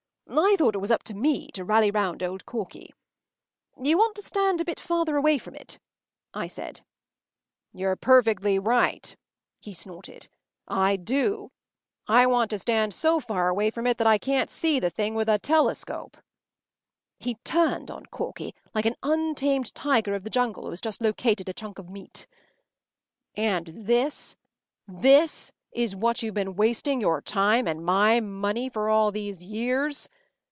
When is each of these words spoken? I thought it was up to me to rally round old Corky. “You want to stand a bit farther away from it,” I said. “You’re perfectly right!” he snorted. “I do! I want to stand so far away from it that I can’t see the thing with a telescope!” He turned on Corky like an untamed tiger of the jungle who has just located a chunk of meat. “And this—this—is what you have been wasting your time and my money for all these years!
I 0.33 0.55
thought 0.55 0.75
it 0.75 0.81
was 0.81 0.91
up 0.91 1.03
to 1.03 1.13
me 1.13 1.49
to 1.51 1.65
rally 1.65 1.91
round 1.91 2.23
old 2.23 2.45
Corky. 2.45 2.93
“You 3.83 3.97
want 3.97 4.15
to 4.15 4.21
stand 4.21 4.61
a 4.61 4.65
bit 4.65 4.79
farther 4.79 5.17
away 5.17 5.37
from 5.37 5.55
it,” 5.55 5.77
I 6.33 6.47
said. 6.47 6.85
“You’re 7.73 7.97
perfectly 7.97 8.57
right!” 8.57 9.13
he 9.59 9.73
snorted. 9.73 10.29
“I 10.69 10.95
do! 10.95 11.51
I 12.07 12.27
want 12.27 12.49
to 12.51 12.59
stand 12.59 12.93
so 12.93 13.19
far 13.19 13.49
away 13.49 13.71
from 13.71 13.85
it 13.85 13.97
that 13.97 14.07
I 14.07 14.17
can’t 14.17 14.49
see 14.49 14.79
the 14.79 14.89
thing 14.89 15.15
with 15.15 15.27
a 15.27 15.37
telescope!” 15.37 16.15
He 17.19 17.35
turned 17.43 17.91
on 17.91 18.05
Corky 18.05 18.55
like 18.73 18.85
an 18.85 18.95
untamed 19.03 19.75
tiger 19.75 20.15
of 20.15 20.23
the 20.23 20.29
jungle 20.29 20.63
who 20.63 20.69
has 20.69 20.79
just 20.79 21.01
located 21.01 21.49
a 21.49 21.53
chunk 21.53 21.77
of 21.77 21.89
meat. 21.89 22.25
“And 23.35 23.67
this—this—is 23.67 24.37
what 25.93 26.23
you 26.23 26.27
have 26.27 26.35
been 26.35 26.55
wasting 26.55 27.01
your 27.01 27.21
time 27.21 27.67
and 27.67 27.83
my 27.83 28.21
money 28.21 28.69
for 28.69 28.87
all 28.89 29.11
these 29.11 29.43
years! 29.43 30.07